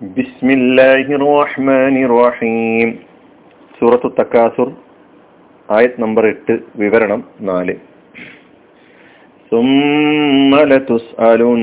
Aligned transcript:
ബിസ്മില്ലാഹിർ 0.00 1.22
റഹ്മാനിർ 1.34 2.12
റഹീം 2.20 2.90
സൂറത്തു 3.74 4.08
തക്കാസുർ 4.20 4.68
ആയത് 5.68 6.00
നമ്പർ 6.02 6.26
എട്ട് 6.26 6.56
വിവരണം 6.76 7.22
നാല് 7.42 7.76
ثم 9.52 10.52
لتسألن 10.70 11.60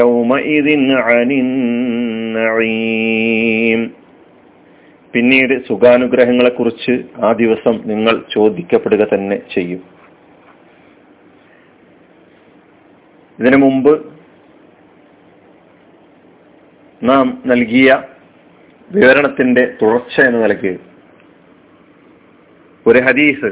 يومئذ 0.00 0.66
عن 1.06 1.30
النعيم 1.44 3.00
പിന്നീട് 5.14 5.54
സുഖാനുഗ്രഹങ്ങളെ 5.68 6.50
കുറിച്ച് 6.50 6.94
ആ 7.22 7.28
ദിവസം 7.32 7.74
നിങ്ങൾ 7.84 8.14
ചോദിക്കപ്പെടുക 8.34 9.02
തന്നെ 9.12 9.36
ചെയ്യും 9.54 9.80
ഇതിനു 13.38 13.56
മുമ്പ് 13.56 13.92
നാം 17.03 17.27
നൽകിയ 17.45 17.89
വിവരണത്തിന്റെ 18.91 19.63
തുടർച്ച 19.79 20.15
എന്ന 20.21 20.37
നിലയ്ക്ക് 20.37 20.73
ഒരു 22.85 22.99
ഹദീസ് 23.07 23.49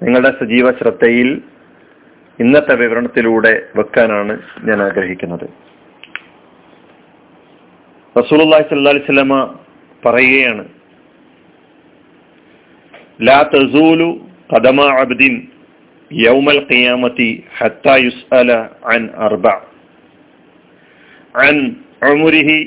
നിങ്ങളുടെ 0.00 0.30
സജീവ 0.40 0.66
ശ്രദ്ധയിൽ 0.78 1.28
ഇന്നത്തെ 2.38 2.74
വിവരണത്തിലൂടെ 2.76 3.52
വെക്കാനാണ് 3.76 4.34
ഞാൻ 4.64 4.78
ആഗ്രഹിക്കുന്നത്. 4.82 5.46
സ്വല്ലല്ലാഹി 8.16 8.64
അലൈഹി 8.66 9.02
വസല്ലമ 9.02 9.34
പറയുകയാണ് 10.02 10.64
ലാ 13.20 13.38
തസൂലു 13.52 14.08
ഖദമ 14.52 14.80
അബ്ദിൻ 15.00 15.34
യൗമൽ 16.10 16.60
ഖിയാമത്തി 16.68 17.30
ഹത്താ 17.58 17.96
യുസ്അല 18.06 18.50
അൻ 18.94 19.02
അർബ 19.26 19.46
عن 21.38 21.56
ഉമുരിഹി 22.08 22.58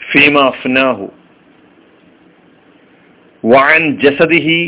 ഫീമ 0.00 0.36
അഫ്നാഹു 0.50 1.06
വഅൻ 3.44 3.82
ജസദിഹി 4.02 4.58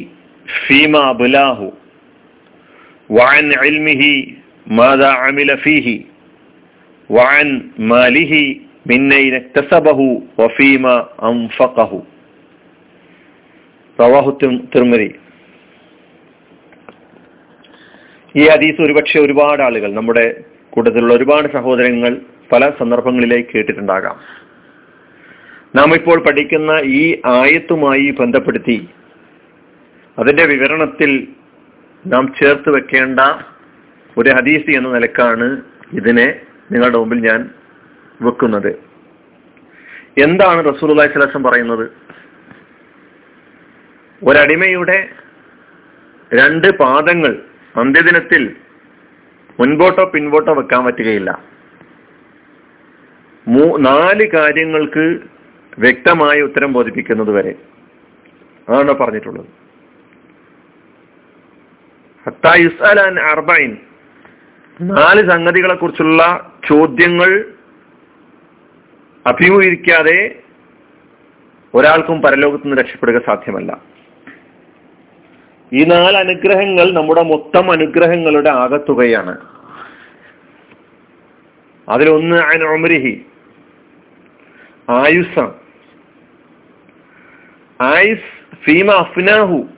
ഫീമാ 0.46 1.02
അബ്ലാഹു 1.12 1.68
വഅൻ 3.10 3.46
ഇൽമിഹി 3.68 4.12
മാദാ 4.78 5.10
അമില 5.26 5.52
ഫീഹി 5.62 5.96
വഅൻ 7.10 7.48
മാലിഹി 7.90 8.42
മിന്നൈൻ 8.86 9.34
അക്തസബഹു 9.40 10.06
വഫീമ 10.38 10.84
അൻഫഖഹു 11.28 12.00
റവാഹു 13.98 14.30
തിർമരി 14.72 15.08
ഈ 18.34 18.44
ഹദീസ് 18.50 18.80
ഒരുപക്ഷെ 18.84 19.18
ഒരുപാട് 19.24 19.62
ആളുകൾ 19.62 19.90
നമ്മുടെ 19.92 20.24
കൂട്ടത്തിലുള്ള 20.72 21.12
ഒരുപാട് 21.18 21.46
സഹോദരങ്ങൾ 21.56 22.12
പല 22.52 22.70
സന്ദർഭങ്ങളിലായി 22.78 23.42
കേട്ടിട്ടുണ്ടാകാം. 23.42 24.20
നാം 25.76 25.94
ഇപ്പോൾ 25.94 26.24
പഠിക്കുന്ന 26.24 26.70
ഈ 26.84 27.20
ആയത്തുമായി 27.26 28.10
ബന്ധപ്പെടുത്തി 28.10 28.88
അതിന്റെ 30.18 30.46
വിവരണത്തിൽ 30.46 31.28
നാം 32.06 32.34
ചേർത്ത് 32.42 32.70
വെക്കേണ്ട 32.70 33.20
ഒരു 34.18 34.30
ഹദീസ് 34.30 34.70
എന്ന 34.70 34.88
നിലക്കാണ് 34.88 35.62
ഇതിനെ 35.92 36.40
നിങ്ങളുടെ 36.72 36.98
മുമ്പിൽ 36.98 37.30
ഞാൻ 37.30 37.50
വെക്കുന്നത്. 38.22 38.78
എന്താണ് 40.22 40.74
റസൂലുള്ളാഹി 40.74 41.12
സ്വലം 41.12 41.42
പറയുന്നത്? 41.42 41.90
ഒരടിമയുടെ 44.24 45.08
രണ്ട് 46.34 46.78
പാദങ്ങൾ 46.78 47.42
അന്ത്യദിനത്തിൽ 47.76 48.56
മുൻപോട്ടോ 49.60 50.10
പിൻപോട്ടോ 50.14 50.54
വെക്കാൻ 50.54 50.84
പറ്റുകയില്ല. 50.84 51.47
മൂ 53.48 53.76
നാല് 53.76 54.28
കാര്യങ്ങൾക്ക് 54.28 55.18
വ്യക്തമായ 55.78 56.42
ഉത്തരം 56.42 56.72
ബോധിപ്പിക്കുന്നത് 56.72 57.30
വരെ. 57.30 57.54
അതാണ് 58.68 58.92
പറഞ്ഞിട്ടുള്ളത്. 58.92 59.46
അർബൈൻ 63.20 63.76
നാല് 64.80 65.30
സംഗതികളെ 65.30 65.74
കുറിച്ചുള്ള 65.74 66.52
ചോദ്യങ്ങൾ 66.68 67.44
അഭിമുഖീകരിക്കാതെ 69.26 70.42
ഒരാൾക്കും 71.74 72.22
പരലോകത്ത് 72.22 72.66
നിന്ന് 72.66 72.82
രക്ഷപ്പെടുക 72.82 73.20
സാധ്യമല്ല. 73.26 73.82
ഈ 75.72 75.84
നാല് 75.84 76.16
അനുഗ്രഹങ്ങൾ 76.16 76.92
നമ്മുടെ 76.92 77.22
മൊത്തം 77.22 77.70
അനുഗ്രഹങ്ങളുടെ 77.70 78.50
ആകത്തുകയാണ്. 78.50 79.38
അതിലൊന്ന് 81.88 82.36
അനോമരിഹി 82.36 83.26
ആയുസ 84.90 85.38
ആയുസ് 87.80 88.56
ഫീമ 88.64 88.90
അഫ്നാഹു. 88.92 89.68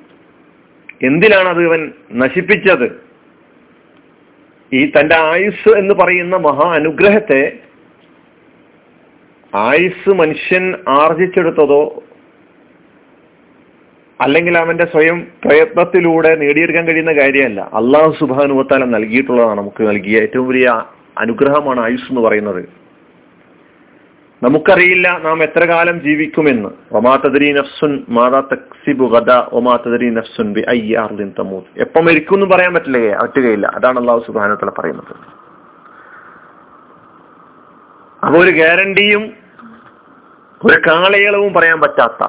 എന്തിലാണ് 1.03 1.48
അത് 1.48 1.62
ഇവൻ 1.62 1.93
നശിപ്പിച്ചത്? 2.12 3.03
ഈ 4.72 4.91
തന്റെ 4.91 5.15
ആയുസ് 5.15 5.69
എന്ന് 5.76 5.94
പറയുന്ന 5.94 6.37
മഹാ 6.37 6.75
അനുഗ്രഹത്തെ 6.75 7.59
ആയുസ് 9.54 10.10
മനുഷ്യൻ 10.10 10.75
ആർജിച്ചെടുത്തതോ 10.88 12.03
അല്ലെങ്കിൽ 14.21 14.59
അവന്റെ 14.59 14.84
സ്വയം 14.84 15.27
പ്രയത്നത്തിലൂടെ 15.44 16.34
നേടിയെടുക്കാൻ 16.34 16.87
കഴിയുന്ന 16.87 17.12
കാര്യമല്ല. 17.12 17.60
അള്ളാഹു 17.60 18.16
സുബാനുവത്താല 18.21 18.84
നൽകിയിട്ടുള്ളതാണ് 18.84 19.59
നമുക്ക് 19.59 19.88
നൽകിയ 19.88 20.19
ഏറ്റവും 20.19 20.48
വലിയ 20.48 20.69
അനുഗ്രഹമാണ് 21.19 21.81
ആയുസ് 21.81 22.09
എന്ന് 22.09 22.21
പറയുന്നത്. 22.21 22.81
നമുക്കറിയില്ല 24.43 25.21
നാം 25.25 25.43
എത്ര 25.43 25.65
കാലം 25.65 26.01
ജീവിക്കുമെന്ന്. 26.01 26.71
ഒമാതദരി 26.93 27.53
നഫ്സുൻ 27.53 28.05
മാതാ 28.09 28.41
തക്സിബു 28.41 29.06
ഗദ 29.06 29.31
ഒമാതദരി 29.31 30.11
നഫ്സുൻ 30.11 30.55
ബി 30.55 30.61
അയ്യാർദിൻ 30.69 31.33
തമൂത് 31.39 31.81
എപ്പം 31.81 32.05
മരിക്കും 32.05 32.34
എന്ന് 32.34 32.56
പറയാൻ 32.56 32.75
പറ്റില്ല 32.75 33.23
പറ്റുകയില്ല. 33.23 33.67
അതാണ് 33.67 33.99
അള്ളാഹു 33.99 34.25
സുബാനത്തല 34.27 34.71
പറയുന്നത്. 34.78 35.15
അപ്പൊ 38.27 38.39
ഒരു 38.45 38.51
ഗ്യാരണ്ടിയും 38.51 39.23
ഒരു 40.65 40.81
കാളയളവും 40.89 41.53
പറയാൻ 41.53 41.81
പറ്റാത്ത 41.81 42.25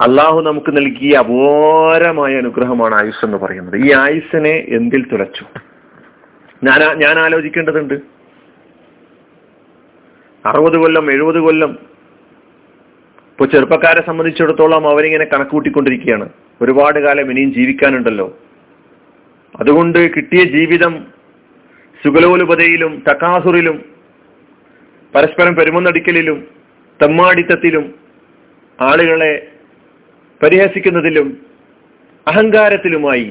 അള്ളാഹു 0.00 0.40
നമുക്ക് 0.40 0.76
നൽകിയ 0.76 1.16
അപാരമായ 1.16 2.36
അനുഗ്രഹമാണ് 2.36 2.94
ആയുസ് 2.94 3.24
എന്ന് 3.24 3.38
പറയുന്നത്. 3.38 3.76
ഈ 3.76 3.92
ആയുസിനെ 3.92 4.66
എന്തിൽ 4.68 5.06
തുലച്ചു? 5.12 5.44
ഞാൻ 6.64 6.80
ഞാൻ 6.80 7.18
ആലോചിക്കേണ്ടതുണ്ട് 7.18 8.15
അറുപത് 10.48 10.76
കൊല്ലം 10.82 11.06
എഴുപത് 11.14 11.40
കൊല്ലം. 11.46 11.72
ഇപ്പൊ 13.30 13.46
ചെറുപ്പക്കാരെ 13.52 14.02
സംബന്ധിച്ചിടത്തോളം 14.06 14.84
അവരിങ്ങനെ 14.92 15.24
കണക്കുകൂട്ടിക്കൊണ്ടിരിക്കുകയാണ് 15.32 16.26
ഒരുപാട് 16.60 16.98
കാലം 17.04 17.30
ഇനിയും 17.32 17.50
ജീവിക്കാനുണ്ടല്ലോ. 17.56 18.26
അതുകൊണ്ട് 19.54 19.98
കിട്ടിയ 20.14 20.42
ജീവിതം 20.56 20.94
സുഗലോലുപതയിലും 22.00 22.92
തക്കാസുറിലും 23.08 23.76
പരസ്പരം 25.14 25.54
പെരുമന്നടിക്കലിലും 25.58 26.38
തെമ്മാടിത്തത്തിലും 27.00 27.84
ആളുകളെ 28.78 29.32
പരിഹസിക്കുന്നതിലും 30.40 31.28
അഹങ്കാരത്തിലുമായി 32.26 33.26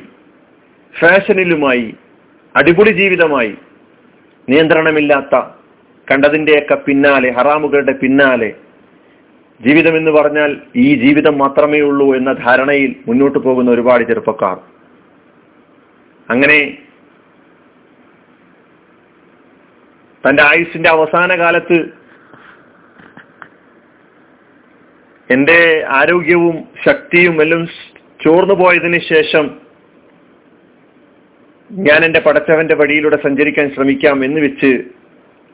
ഫാഷനിലുമായി 0.94 1.88
അടിപൊളി 2.56 2.92
ജീവിതമായി 3.02 3.54
നിയന്ത്രണമില്ലാത്ത 4.48 5.36
കണ്ടതിന്റെയൊക്കെ 6.12 6.76
പിന്നാലെ 6.76 7.30
ഹറാമുകളുടെ 7.32 7.92
പിന്നാലെ. 7.92 8.54
ജീവിതം 9.62 9.98
എന്ന് 9.98 10.12
പറഞ്ഞാൽ 10.12 10.62
ഈ 10.76 10.96
ജീവിതം 10.96 11.38
മാത്രമേ 11.38 11.80
ഉള്ളൂ 11.82 12.16
എന്ന 12.16 12.34
ധാരണയിൽ 12.34 12.96
മുന്നോട്ട് 13.08 13.40
പോകുന്ന 13.40 13.72
ഒരുപാട് 13.72 14.04
ചെറുപ്പക്കാർ. 14.04 14.58
അങ്ങനെ 16.30 16.78
തന്റെ 20.24 20.44
ആയുസിന്റെ 20.44 20.90
അവസാന 20.90 21.40
കാലത്ത് 21.40 22.06
എന്റെ 25.30 25.86
ആരോഗ്യവും 25.90 26.56
ശക്തിയും 26.86 27.42
എല്ലാം 27.42 27.66
ചോർന്നു 28.26 28.54
പോയതിനു 28.54 29.00
ശേഷം 29.14 29.46
ഞാൻ 31.72 32.06
എന്റെ 32.06 32.20
പടച്ചവന്റെ 32.20 32.76
വഴിയിലൂടെ 32.76 33.18
സഞ്ചരിക്കാൻ 33.24 33.74
ശ്രമിക്കാം 33.76 34.26
എന്ന് 34.26 34.42
വെച്ച് 34.42 34.84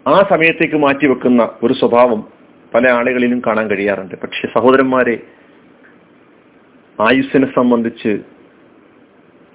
ആ 0.08 0.22
സമയത്തേക്ക് 0.30 0.76
മാറ്റിവെക്കുന്ന 0.76 1.50
ഒരു 1.64 1.74
സ്വഭാവം 1.74 2.22
പല 2.76 2.90
ആളുകളിലും 2.90 3.42
കാണാൻ 3.48 3.68
കഴിയാറുണ്ട്. 3.70 4.16
പക്ഷെ 4.16 4.48
സഹോദരന്മാരെ 4.48 5.24
ആയുസ്സിനെ 7.00 7.48
സംബന്ധിച്ച് 7.56 8.20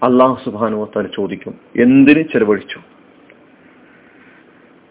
അള്ളാഹു 0.02 0.36
സുബാനുവത്താൽ 0.44 1.06
ചോദിക്കും 1.06 1.54
എന്തിന് 1.80 2.22
ചെലവഴിച്ചു? 2.22 2.78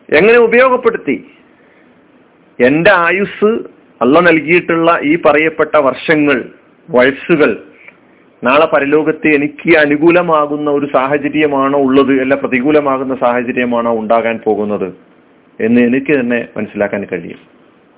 എങ്ങനെ 0.10 0.40
ഉപയോഗപ്പെടുത്തി? 0.40 1.18
എന്റെ 2.60 2.92
ആയുസ് 2.92 3.52
അള്ള 4.02 4.20
നൽകിയിട്ടുള്ള 4.20 5.00
ഈ 5.04 5.16
പറയപ്പെട്ട 5.16 5.78
വർഷങ്ങൾ 5.78 6.50
വയസ്സുകൾ 6.90 7.64
നാളെ 8.44 8.66
പരലോകത്തെ 8.66 9.30
എനിക്ക് 9.36 9.78
അനുകൂലമാകുന്ന 9.78 10.70
ഒരു 10.72 10.86
സാഹചര്യമാണോ 10.94 11.80
ഉള്ളത് 11.80 12.22
അല്ല 12.22 12.36
പ്രതികൂലമാകുന്ന 12.36 13.16
സാഹചര്യമാണോ 13.16 13.94
ഉണ്ടാകാൻ 14.00 14.40
പോകുന്നത്? 14.46 15.05
എന്ന് 15.60 15.82
എനിക്ക് 15.82 16.20
തന്നെ 16.20 16.48
മനസ്സിലാക്കാൻ 16.58 17.06
കഴിയും 17.06 17.40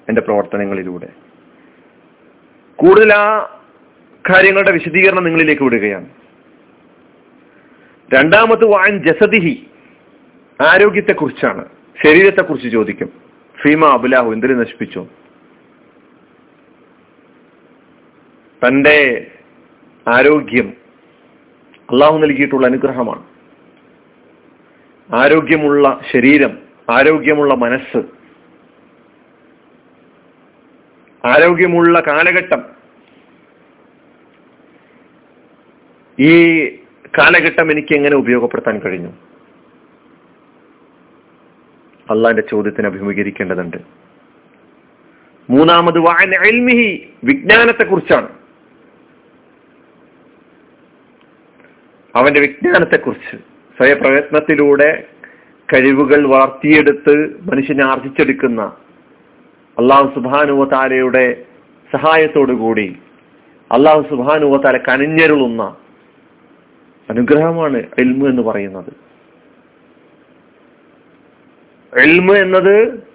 എന്റെ 0.09 0.21
പ്രവർത്തനങ്ങളിലൂടെ. 0.21 1.09
കൂടുതൽ 2.75 3.13
ആ 3.13 3.59
കാര്യങ്ങളുടെ 4.30 4.71
വിശദീകരണം 4.71 5.24
നിങ്ങളിലേക്ക് 5.24 5.63
വിടുകയാണ്. 5.63 6.09
രണ്ടാമത് 8.13 8.65
വാൻ 8.65 9.07
ജസദിഹി 9.07 9.68
ആരോഗ്യത്തെക്കുറിച്ചാണ്. 10.62 11.65
ശരീരത്തെക്കുറിച്ച് 12.06 12.69
ചോദിക്കും. 12.69 13.09
ഫീമ 13.62 13.86
അബുലാഹു 13.86 14.31
എന്തിനു 14.31 14.54
നശിപ്പിച്ചു? 14.54 15.07
തന്റെ 18.68 19.27
ആരോഗ്യം 20.07 20.74
അള്ളാഹു 21.89 22.18
നൽകിയിട്ടുള്ള 22.18 22.68
അനുഗ്രഹമാണ്. 22.68 23.24
ആരോഗ്യമുള്ള 25.15 26.00
ശരീരം 26.12 26.67
ആരോഗ്യമുള്ള 26.89 27.54
മനസ്സ്. 27.54 27.98
ആരോഗ്യമുള്ള 31.28 32.00
കാലഘട്ടം. 32.00 32.63
ഈ 36.19 36.68
കാലഘട്ടം 37.18 37.72
എനിക്ക് 37.72 37.95
എങ്ങനെ 37.95 38.16
ഉപയോഗപ്പെടുത്താൻ 38.16 38.80
കഴിഞ്ഞു? 38.80 39.10
അള്ളാന്റെ 42.10 42.42
ചോദ്യത്തിന് 42.42 42.88
അഭിമുഖീകരിക്കേണ്ടതുണ്ട്. 42.88 43.78
മൂന്നാമത് 45.50 46.00
എൽമിഹി 46.48 47.13
വിജ്ഞാനത്തെ 47.24 47.83
കുറിച്ചാണ് 47.83 48.30
അവന്റെ 52.16 52.40
വിജ്ഞാനത്തെക്കുറിച്ച് 52.40 53.38
സ്വയപ്രയത്നത്തിലൂടെ 53.78 55.10
കഴിവുകൾ 55.74 56.28
വളർത്തിയെടുത്ത് 56.28 57.36
മനുഷ്യനെ 57.52 57.86
ആർജിച്ചെടുക്കുന്ന 57.86 58.62
അള്ളാഹു 59.78 60.16
സുബാനുവതാലയുടെ 60.16 61.46
സഹായത്തോടുകൂടി 61.94 62.98
അള്ളാഹു 63.72 64.02
സുബാനുവതാല 64.10 64.78
കനിഞ്ഞരുളുന്ന 64.78 65.75
അനുഗ്രഹമാണ് 67.10 67.78
എൽമു 67.78 68.25
എന്ന് 68.25 68.42
പറയുന്നത്. 68.42 68.94
എൽമു 71.98 72.34
എന്നത് 72.34 73.08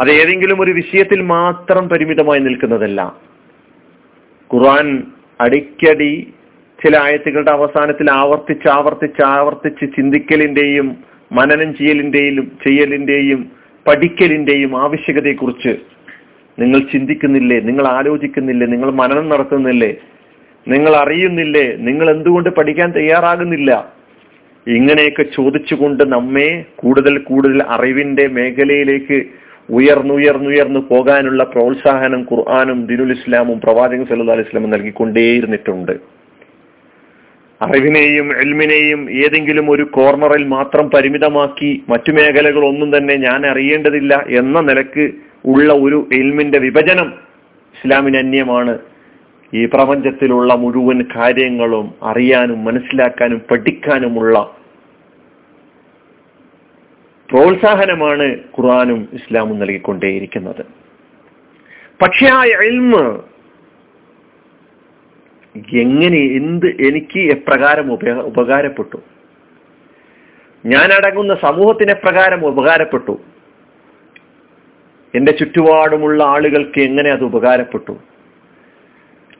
അത് 0.00 0.10
ഏതെങ്കിലും 0.10 0.60
ഒരു 0.60 0.70
വിഷയത്തിൽ 0.70 1.22
മാത്രം 1.22 1.88
പരിമിതമായി 1.88 2.40
നിൽക്കുന്നതല്ല. 2.40 3.20
ഖുർആൻ 4.54 5.02
അടിക്കടി 5.40 6.34
ചില 6.84 6.98
ആയത്തുകളുടെ 6.98 7.50
അവസാനത്തിൽ 7.50 8.10
ആവർത്തിച്ച് 8.10 8.68
ആവർത്തിച്ച് 8.68 9.22
ആവർത്തിച്ച് 9.26 9.96
ചിന്തിക്കലിന്റെയും 9.96 10.96
മനനം 11.32 11.74
ചെയ്യലിന്റെയും 11.74 12.52
ചെയ്യലിന്റെയും 12.68 13.52
പഠിക്കലിന്റെയും 13.88 14.76
ആവശ്യകതയെക്കുറിച്ച് 14.82 15.76
നിങ്ങൾ 16.58 16.78
ചിന്തിക്കുന്നില്ലേ? 16.78 17.60
നിങ്ങൾ 17.60 17.86
ആലോചിക്കുന്നില്ലേ? 17.86 18.66
നിങ്ങൾ 18.66 18.90
മനനം 18.90 19.28
നടത്തുന്നില്ലേ? 19.28 19.94
നിങ്ങൾ 20.68 20.96
അറിയുന്നില്ലേ? 20.96 21.76
നിങ്ങൾ 21.76 22.10
എന്തുകൊണ്ട് 22.10 22.50
പഠിക്കാൻ 22.50 22.90
തയ്യാറാകുന്നില്ല? 22.90 23.92
ഇങ്ങനെയൊക്കെ 24.66 25.22
ചോദിച്ചുകൊണ്ട് 25.22 26.04
നമ്മെ 26.04 26.64
കൂടുതൽ 26.76 27.18
കൂടുതൽ 27.18 27.62
അറിവിന്റെ 27.68 28.26
മേഖലയിലേക്ക് 28.26 29.22
ഉയർന്നുയർന്നുയർന്നു 29.70 30.80
പോകാനുള്ള 30.80 31.44
പ്രോത്സാഹനം 31.44 32.26
ഖുർആാനും 32.32 32.86
ദിനുൽ 32.86 33.12
ഇസ്ലാമും 33.12 33.60
പ്രവാചകൻ 33.60 34.04
സല്ലു 34.04 34.32
അലൈഹി 34.32 34.50
സ്വലം 34.50 34.70
നൽകിക്കൊണ്ടേയിരുന്നിട്ടുണ്ട്. 34.70 36.21
അറിവിനെയും 37.62 38.28
എൽമിനെയും 38.40 39.10
ഏതെങ്കിലും 39.10 39.70
ഒരു 39.70 39.82
കോർണറിൽ 39.82 40.44
മാത്രം 40.44 40.90
പരിമിതമാക്കി 40.90 41.84
മറ്റു 41.88 42.12
മേഖലകളൊന്നും 42.12 42.96
തന്നെ 42.96 43.16
ഞാൻ 43.16 43.46
അറിയേണ്ടതില്ല 43.46 44.14
എന്ന 44.28 44.60
നിലയ്ക്ക് 44.60 45.12
ഉള്ള 45.44 45.72
ഒരു 45.72 46.08
എൽമിന്റെ 46.12 46.58
വിഭജനം 46.58 47.12
ഇസ്ലാമിന് 47.74 48.16
അന്യമാണ്. 48.16 48.78
ഈ 49.54 49.66
പ്രപഞ്ചത്തിലുള്ള 49.66 50.54
മുഴുവൻ 50.54 51.04
കാര്യങ്ങളും 51.16 51.94
അറിയാനും 52.02 52.64
മനസ്സിലാക്കാനും 52.64 53.42
പഠിക്കാനുമുള്ള 53.50 54.56
പ്രോത്സാഹനമാണ് 57.30 58.26
ഖുർആാനും 58.58 59.08
ഇസ്ലാമും 59.12 59.58
നൽകിക്കൊണ്ടേയിരിക്കുന്നത്. 59.58 60.64
പക്ഷേ 62.02 62.26
ആ 62.26 62.44
എൽമ് 62.44 63.31
എങ്ങനെ 65.56 66.18
എന്ത് 66.18 66.66
എനിക്ക് 66.66 67.20
എപ്രകാരം 67.20 67.92
ഉപ 67.92 68.08
ഉപകാരപ്പെട്ടു? 68.08 69.02
ഞാൻ 70.66 70.92
അടങ്ങുന്ന 70.92 71.34
സമൂഹത്തിന് 71.34 71.90
എപ്രകാരം 71.90 72.46
ഉപകാരപ്പെട്ടു? 72.46 73.20
എന്റെ 75.14 75.32
ചുറ്റുപാടുമുള്ള 75.32 76.24
ആളുകൾക്ക് 76.24 76.80
എങ്ങനെ 76.80 77.10
അത് 77.10 77.24
ഉപകാരപ്പെട്ടു? 77.24 77.98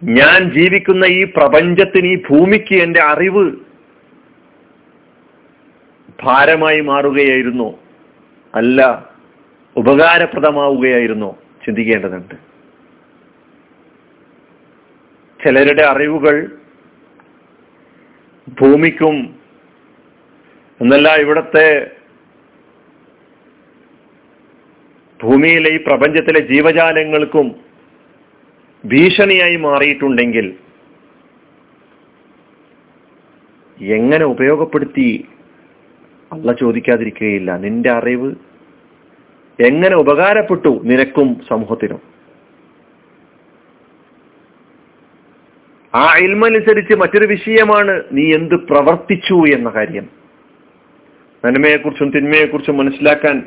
ഞാൻ 0.05 0.51
ജീവിക്കുന്ന 0.51 1.05
ഈ 1.05 1.25
പ്രപഞ്ചത്തിന് 1.25 2.07
ഈ 2.07 2.23
ഭൂമിക്ക് 2.31 2.75
എന്റെ 2.75 3.03
അറിവ് 3.03 3.57
ഭാരമായി 6.23 6.81
മാറുകയായിരുന്നോ? 6.81 7.79
അല്ല 8.55 9.11
ഉപകാരപ്രദമാവുകയായിരുന്നോ? 9.77 11.39
ചിന്തിക്കേണ്ടതുണ്ട്. 11.67 12.52
ചിലരുടെ 15.43 15.83
അറിവുകൾ 15.83 16.37
ഭൂമിക്കും 18.61 19.17
എന്നല്ല 20.81 21.09
ഇവിടുത്തെ 21.21 21.67
ഭൂമിയിലെ 25.21 25.71
ഈ 25.75 25.77
പ്രപഞ്ചത്തിലെ 25.77 26.41
ജീവജാലങ്ങൾക്കും 26.41 27.49
ഭീഷണിയായി 28.85 29.57
മാറിയിട്ടുണ്ടെങ്കിൽ 29.57 30.47
എങ്ങനെ 33.81 34.25
ഉപയോഗപ്പെടുത്തി 34.25 35.29
അല്ല 36.33 36.53
ചോദിക്കാതിരിക്കുകയില്ല. 36.53 37.51
നിന്റെ 37.59 37.91
അറിവ് 37.91 38.31
എങ്ങനെ 39.59 39.97
ഉപകാരപ്പെട്ടു 39.97 40.81
നിനക്കും 40.85 41.41
സമൂഹത്തിനും? 41.49 42.12
ആ 45.95 46.15
ഇൽമനുസരിച്ച് 46.19 46.95
മറ്റൊരു 46.95 47.27
വിഷയമാണ് 47.27 48.03
നീ 48.13 48.35
എന്ത് 48.35 48.55
പ്രവർത്തിച്ചു 48.55 49.35
എന്ന 49.55 49.71
കാര്യം. 49.71 50.09
നന്മയെക്കുറിച്ചും 51.45 52.11
തിന്മയെക്കുറിച്ചും 52.11 52.77
മനസ്സിലാക്കാൻ 52.77 53.43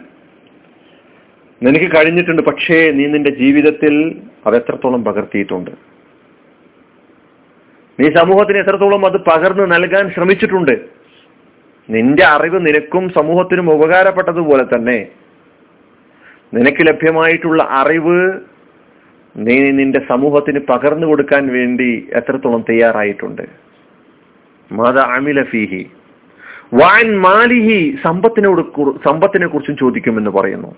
നിനക്ക് 1.64 1.86
കഴിഞ്ഞിട്ടുണ്ട് 1.86 2.42
പക്ഷേ 2.42 2.92
നീ 2.92 3.06
നിന്റെ 3.06 3.30
ജീവിതത്തിൽ 3.30 4.22
അത് 4.46 4.56
എത്രത്തോളം 4.56 5.04
പകർത്തിയിട്ടുണ്ട്? 5.04 5.72
നീ 8.00 8.10
സമൂഹത്തിന് 8.10 8.58
എത്രത്തോളം 8.58 9.06
അത് 9.06 9.18
പകർന്നു 9.18 9.64
നൽകാൻ 9.64 10.12
ശ്രമിച്ചിട്ടുണ്ട്? 10.12 10.86
നിന്റെ 11.90 12.26
അറിവ് 12.26 12.68
നിനക്കും 12.68 13.10
സമൂഹത്തിനും 13.10 13.74
ഉപകാരപ്പെട്ടതുപോലെ 13.74 14.64
തന്നെ 14.64 15.08
നിനക്ക് 16.54 16.88
ലഭ്യമായിട്ടുള്ള 16.88 17.64
അറിവ് 17.64 18.40
നീ 19.38 19.72
നിന്റെ 19.72 20.02
സമൂഹത്തിന് 20.10 20.60
പകർന്നു 20.70 21.08
കൊടുക്കാൻ 21.08 21.54
വേണ്ടി 21.54 22.08
എത്രത്തോളം 22.14 22.66
തയ്യാറായിട്ടുണ്ട്? 22.70 23.42
മാത 24.72 24.98
അമില 24.98 25.44
ഫീഹി. 25.44 25.92
വാൻ 26.74 27.18
മാലിഹി 27.18 27.98
സമ്പത്തിനോട് 28.04 28.62
സമ്പത്തിനെ 29.10 29.48
കുറിച്ചും 29.48 29.78
ചോദിക്കുമെന്ന് 29.78 30.30
പറയുന്നു. 30.30 30.76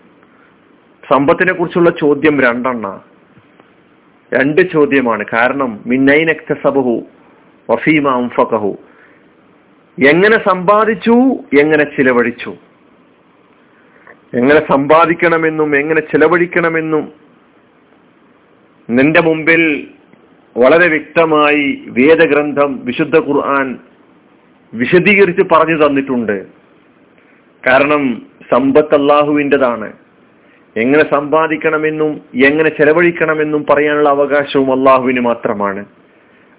സമ്പത്തിനെ 1.14 1.54
കുറിച്ചുള്ള 1.54 1.90
ചോദ്യം 1.90 2.42
രണ്ടെണ്ണ. 2.42 3.00
രണ്ട് 4.34 4.72
ചോദ്യമാണ്. 4.72 5.26
കാരണം 5.34 5.80
മിന്നൈനക്തസബഹു 5.86 7.04
വഫീമ 7.70 8.10
അംഫകഹു 8.10 8.78
എങ്ങനെ 10.06 10.50
സമ്പാദിച്ചു 10.50 11.12
എങ്ങനെ 11.60 11.84
ചിലവഴിച്ചു. 11.84 12.56
എങ്ങനെ 14.34 14.60
സമ്പാദിക്കണമെന്നും 14.72 15.76
എങ്ങനെ 15.76 16.02
ചിലവഴിക്കണമെന്നും 16.02 17.27
നിന്റെ 18.90 19.22
മുമ്പിൽ 19.22 19.88
വളരെ 20.58 20.88
വ്യക്തമായി 20.90 21.86
വേദഗ്രന്ഥം 21.88 22.86
വിശുദ്ധ 22.86 23.20
ഖുർആൻ 23.20 23.80
വിശദീകരിച്ച് 24.74 25.44
പറഞ്ഞു 25.52 25.88
തന്നിട്ടുണ്ട്. 25.88 26.46
കാരണം 27.68 28.22
സമ്പത്ത് 28.52 28.96
അള്ളാഹുവിന്റെതാണ് 28.96 29.94
എങ്ങനെ 30.78 31.04
സമ്പാദിക്കണമെന്നും 31.14 32.22
എങ്ങനെ 32.46 32.70
ചെലവഴിക്കണമെന്നും 32.70 33.66
പറയാനുള്ള 33.70 34.10
അവകാശവും 34.10 34.72
അള്ളാഹുവിന് 34.72 35.20
മാത്രമാണ്. 35.20 35.86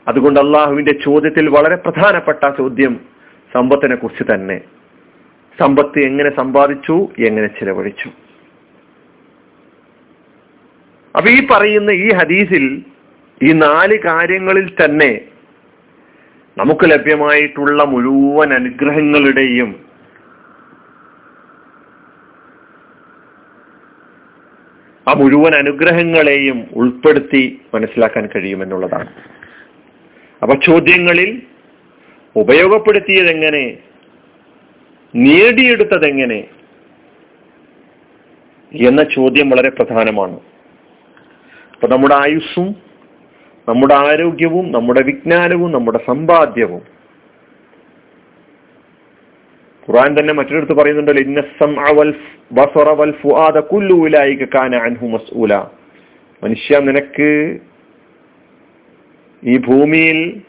അതുകൊണ്ട് 0.08 0.40
അള്ളാഹുവിന്റെ 0.40 0.92
ചോദ്യത്തിൽ 1.04 1.48
വളരെ 1.48 1.76
പ്രധാനപ്പെട്ട 1.76 2.50
ചോദ്യം 2.58 3.00
സമ്പത്തിനെ 3.54 3.96
കുറിച്ച് 3.96 4.34
തന്നെ. 4.34 4.60
സമ്പത്ത് 5.60 5.98
എങ്ങനെ 5.98 6.30
സമ്പാദിച്ചു 6.36 7.08
എങ്ങനെ 7.18 7.46
ചിലവഴിച്ചു. 7.46 8.27
അപ്പൊ 11.18 11.30
ഈ 11.30 11.46
പറയുന്ന 11.46 11.90
ഈ 11.90 12.12
ഹദീസിൽ 12.12 12.84
ഈ 13.42 13.52
നാല് 13.52 13.98
കാര്യങ്ങളിൽ 13.98 14.76
തന്നെ 14.84 15.20
നമുക്ക് 16.58 16.90
ലഭ്യമായിട്ടുള്ള 16.90 17.84
മുഴുവൻ 17.84 18.54
അനുഗ്രഹങ്ങളുടെയും 18.54 19.88
ആ 25.08 25.12
മുഴുവൻ 25.12 25.54
അനുഗ്രഹങ്ങളെയും 25.54 26.66
ഉൾപ്പെടുത്തി 26.72 27.60
മനസ്സിലാക്കാൻ 27.74 28.28
കഴിയുമെന്നുള്ളതാണ്. 28.36 29.08
അപ്പൊ 30.42 30.54
ചോദ്യങ്ങളിൽ 30.54 31.42
ഉപയോഗപ്പെടുത്തിയതെങ്ങനെ? 32.36 33.78
നേടിയെടുത്തതെങ്ങനെ? 35.14 36.48
എന്ന 38.72 39.02
ചോദ്യം 39.02 39.50
വളരെ 39.50 39.70
പ്രധാനമാണ്. 39.70 40.40
അപ്പൊ 41.80 41.88
നമ്മുടെ 41.88 42.14
ആയുസ്സും 42.14 42.76
നമ്മുടെ 43.68 43.94
ആരോഗ്യവും 43.94 44.72
നമ്മുടെ 44.72 45.02
വിജ്ഞാനവും 45.02 45.72
നമ്മുടെ 45.72 45.98
സമ്പാദ്യവും. 46.06 46.82
ഖുറാൻ 49.88 50.20
തന്നെ 50.20 50.34
മറ്റൊരിടത്ത് 50.34 50.72
പറയുന്നുണ്ടല്ലോ 50.72 51.22
മനുഷ്യ 56.42 56.78
നിനക്ക് 56.78 57.58
ഈ 59.42 59.58
ഭൂമിയിൽ 59.58 60.42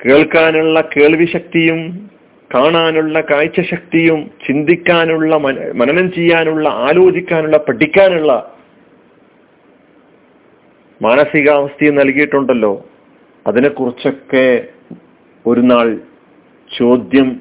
കേൾക്കാനുള്ള 0.00 0.80
കേൾവി 0.80 1.24
ശക്തിയും 1.24 2.10
കാണാനുള്ള 2.54 3.20
കാഴ്ചശക്തിയും 3.20 4.30
ചിന്തിക്കാനുള്ള 4.46 5.36
മനനം 5.74 6.12
ചെയ്യാനുള്ള 6.12 6.68
ആലോചിക്കാനുള്ള 6.68 7.56
പഠിക്കാനുള്ള 7.56 8.56
മാനസികാവസ്ഥയും 11.02 11.94
നൽകിയിട്ടുണ്ടല്ലോ. 11.94 12.86
അതിനെക്കുറിച്ചൊക്കെ 13.46 14.64
ഒരു 15.46 15.60
നാൾ 15.60 16.00
ചോദ്യം 16.78 17.40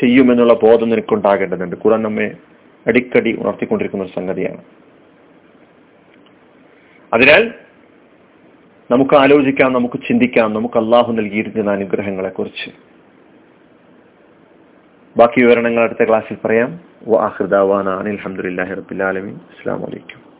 ചെയ്യുമെന്നുള്ള 0.00 0.54
ബോധം 0.54 0.88
നിനക്കുണ്ടാകേണ്ടതുണ്ട്. 0.90 1.76
ഖുറാൻ 1.76 2.02
നമ്മെ 2.02 2.32
അടിക്കടി 2.86 3.36
ഉണർത്തിക്കൊണ്ടിരിക്കുന്ന 3.38 4.04
ഒരു 4.04 4.12
സംഗതിയാണ്. 4.12 4.64
അതിനാൽ 7.12 7.54
നമുക്ക് 8.90 9.14
ആലോചിക്കാം 9.14 9.72
നമുക്ക് 9.72 9.98
ചിന്തിക്കാം 10.08 10.54
നമുക്ക് 10.54 10.78
അള്ളാഹു 10.78 11.12
നൽകിയിരിക്കുന്ന 11.12 11.70
അനുഗ്രഹങ്ങളെ 11.70 12.28
കുറിച്ച് 12.28 12.91
ബാക്കി 15.16 15.42
വിവരണങ്ങൾ 15.42 15.82
അടുത്ത 15.82 16.02
ക്ലാസ്സിൽ 16.08 16.36
പറയാം. 16.44 16.80
വാഹൃദാവാന 17.06 17.88
അനിൽ 17.88 18.18
അഹമ്മദില്ലാഹി 18.18 18.74
റബുലാലമീൻ 18.74 19.34
അസ്സാം 19.34 19.80
വലൈക്കും 19.80 20.31